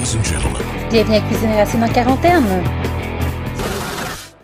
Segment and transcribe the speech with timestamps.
[0.00, 0.62] Ladies and gentlemen.
[0.90, 2.64] Bienvenue à Cuisine Racine en quarantaine.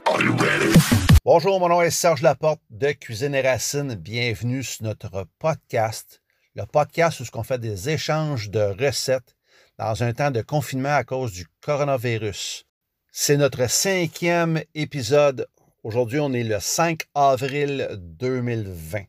[0.05, 0.79] Are you ready?
[1.25, 3.95] Bonjour, mon nom est Serge Laporte de Cuisine et Racines.
[3.95, 6.21] Bienvenue sur notre podcast,
[6.57, 9.35] le podcast où on fait des échanges de recettes
[9.79, 12.67] dans un temps de confinement à cause du coronavirus.
[13.11, 15.49] C'est notre cinquième épisode.
[15.83, 19.05] Aujourd'hui, on est le 5 avril 2020.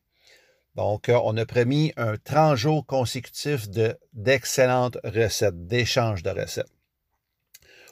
[0.78, 6.72] Donc, euh, on a promis un 30 jours consécutifs de, d'excellentes recettes, d'échanges de recettes.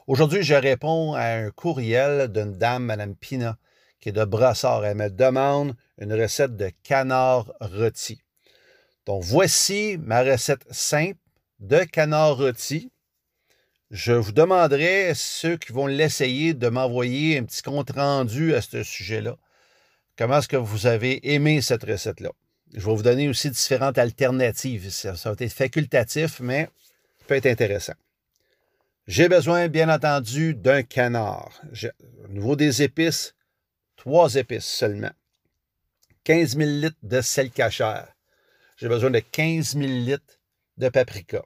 [0.05, 3.57] Aujourd'hui, je réponds à un courriel d'une dame, Mme Pina,
[3.99, 4.85] qui est de Brassard.
[4.85, 8.21] Elle me demande une recette de canard rôti.
[9.07, 11.17] Donc, voici ma recette simple
[11.59, 12.91] de canard rôti.
[13.89, 18.83] Je vous demanderai, ceux qui vont l'essayer, de m'envoyer un petit compte rendu à ce
[18.83, 19.37] sujet-là.
[20.19, 22.29] Comment est-ce que vous avez aimé cette recette-là?
[22.75, 24.89] Je vais vous donner aussi différentes alternatives.
[24.91, 26.65] Ça, ça va être facultatif, mais
[27.19, 27.93] ça peut être intéressant.
[29.07, 31.61] J'ai besoin, bien entendu, d'un canard.
[31.71, 31.91] J'ai-
[32.25, 33.33] Au niveau des épices,
[33.95, 35.11] trois épices seulement.
[36.23, 38.07] 15 000 litres de sel cachère.
[38.77, 40.39] J'ai besoin de 15 000 litres
[40.77, 41.43] de paprika.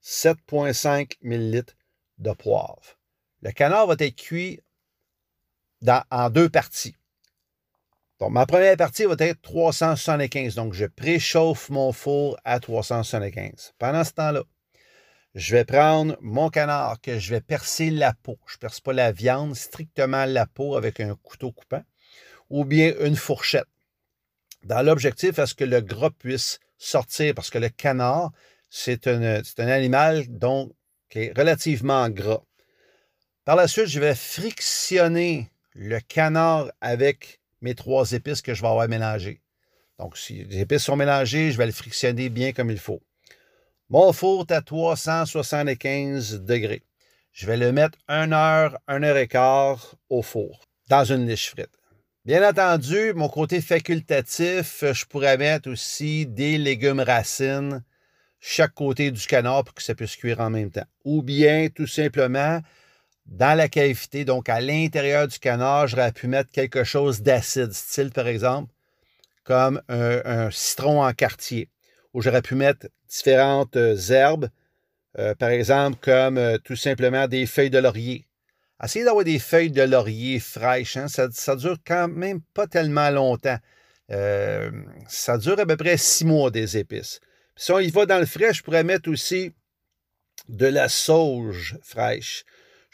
[0.00, 1.74] 7,5 000 litres
[2.18, 2.96] de poivre.
[3.42, 4.60] Le canard va être cuit
[6.10, 6.94] en deux parties.
[8.20, 10.54] Donc, ma première partie va être 375.
[10.54, 13.72] Donc, je préchauffe mon four à 375.
[13.78, 14.42] Pendant ce temps-là,
[15.34, 18.38] je vais prendre mon canard que je vais percer la peau.
[18.46, 21.82] Je ne perce pas la viande, strictement la peau avec un couteau coupant
[22.50, 23.68] ou bien une fourchette.
[24.64, 28.32] Dans l'objectif à ce que le gras puisse sortir parce que le canard,
[28.68, 30.72] c'est un, animal donc
[31.08, 32.42] qui est relativement gras.
[33.44, 38.68] Par la suite, je vais frictionner le canard avec mes trois épices que je vais
[38.68, 39.40] avoir mélangées.
[39.98, 43.02] Donc, si les épices sont mélangées, je vais le frictionner bien comme il faut.
[43.90, 46.82] Mon four est à 375 degrés.
[47.32, 51.50] Je vais le mettre 1 heure, 1 heure et quart au four, dans une liche
[51.50, 51.70] frite.
[52.24, 57.82] Bien entendu, mon côté facultatif, je pourrais mettre aussi des légumes racines
[58.40, 60.86] chaque côté du canard pour que ça puisse cuire en même temps.
[61.04, 62.60] Ou bien, tout simplement,
[63.30, 68.10] dans la cavité, donc à l'intérieur du canard, j'aurais pu mettre quelque chose d'acide, style
[68.10, 68.72] par exemple,
[69.44, 71.68] comme un, citron en quartier,
[72.12, 74.50] où j'aurais pu mettre différentes euh, herbes,
[75.18, 78.26] euh, par exemple comme euh, tout simplement des feuilles de laurier.
[78.82, 83.10] Essayez d'avoir des feuilles de laurier fraîches, hein, ça, ça dure quand même pas tellement
[83.10, 83.58] longtemps.
[85.06, 87.20] Ça dure à peu près six mois des épices.
[87.54, 89.52] Puis si on y va dans le frais, je pourrais mettre aussi
[90.48, 92.44] de la sauge fraîche.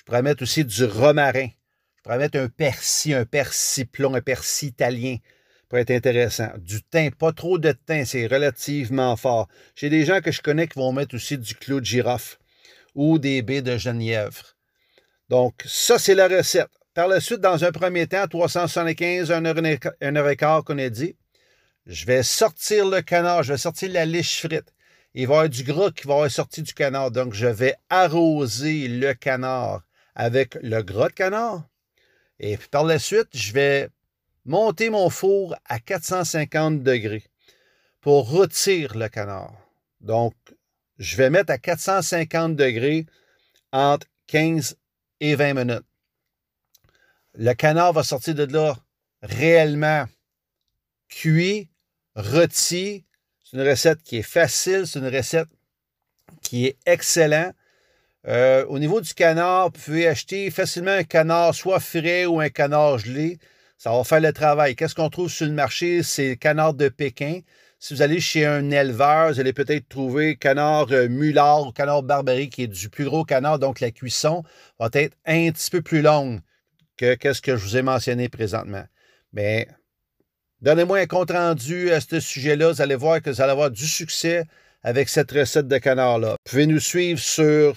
[0.06, 1.48] Pourrais mettre aussi du romarin.
[1.96, 5.16] Je pourrais mettre un persil, un persil plomb, un persil italien.
[5.16, 6.52] Ça pourrait être intéressant.
[6.58, 9.48] Du thym, pas trop de thym, c'est relativement fort.
[9.74, 12.38] J'ai des gens que je connais qui vont mettre aussi du clou de girofle
[12.94, 14.54] ou des baies de genièvre.
[15.28, 16.70] Donc, ça, c'est la recette.
[16.94, 20.62] Par la suite, dans un premier temps, 375, 1 heure, et- une heure et quart
[20.62, 21.16] qu'on a dit,
[21.86, 24.72] je vais sortir le canard, je vais sortir la liche frite.
[25.14, 27.10] Il va y avoir du gras qui va avoir sorti du canard.
[27.10, 29.82] Donc, je vais arroser le canard
[30.16, 31.68] avec le gras de canard.
[32.40, 33.90] Et puis par la suite, je vais
[34.44, 37.24] monter mon four à 450 degrés
[38.00, 39.52] pour rôtir le canard.
[40.00, 40.34] Donc,
[40.98, 43.06] je vais mettre à 450 degrés
[43.72, 44.76] entre 15
[45.20, 45.86] et 20 minutes.
[47.34, 48.76] Le canard va sortir de là
[49.22, 50.06] réellement
[51.08, 51.68] cuit,
[52.14, 53.04] rôti.
[53.44, 55.48] C'est une recette qui est facile, c'est une recette
[56.42, 57.54] qui est excellente.
[58.28, 62.48] Euh, au niveau du canard, vous pouvez acheter facilement un canard soit frais ou un
[62.48, 63.38] canard gelé.
[63.78, 64.74] Ça va faire le travail.
[64.74, 66.02] Qu'est-ce qu'on trouve sur le marché?
[66.02, 67.40] C'est le canard de Pékin.
[67.78, 72.02] Si vous allez chez un éleveur, vous allez peut-être trouver canard euh, mulard ou canard
[72.02, 73.58] barbarie qui est du plus gros canard.
[73.60, 74.42] Donc, la cuisson
[74.80, 76.40] va être un petit peu plus longue
[76.96, 78.84] que qu'est-ce que je vous ai mentionné présentement.
[79.32, 79.68] Mais
[80.62, 82.72] donnez-moi un compte rendu à ce sujet-là.
[82.72, 84.44] Vous allez voir que vous allez avoir du succès
[84.82, 86.30] avec cette recette de canard-là.
[86.30, 87.76] Vous pouvez nous suivre sur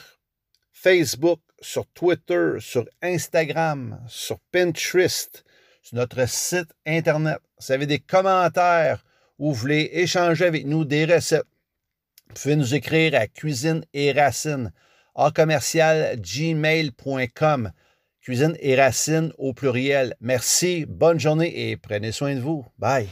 [0.82, 5.44] Facebook, sur Twitter, sur Instagram, sur Pinterest,
[5.82, 7.40] sur notre site Internet.
[7.58, 9.04] Si vous avez des commentaires
[9.38, 11.44] ou vous voulez échanger avec nous des recettes,
[12.30, 14.72] vous pouvez nous écrire à cuisine et racines
[15.16, 17.72] en commercial gmail.com.
[18.22, 20.16] Cuisine et racines au pluriel.
[20.22, 22.66] Merci, bonne journée et prenez soin de vous.
[22.78, 23.10] Bye.